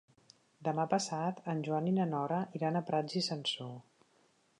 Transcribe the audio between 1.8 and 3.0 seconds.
i na Nora iran a